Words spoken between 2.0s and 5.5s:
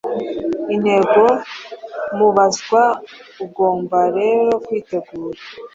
mubazwa, ugomba rero kwitegura